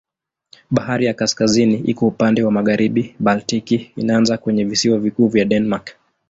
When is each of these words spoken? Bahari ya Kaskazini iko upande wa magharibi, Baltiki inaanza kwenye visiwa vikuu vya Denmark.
Bahari 0.71 1.05
ya 1.05 1.13
Kaskazini 1.13 1.75
iko 1.75 2.07
upande 2.07 2.43
wa 2.43 2.51
magharibi, 2.51 3.15
Baltiki 3.19 3.91
inaanza 3.95 4.37
kwenye 4.37 4.63
visiwa 4.63 4.99
vikuu 4.99 5.27
vya 5.27 5.45
Denmark. 5.45 5.95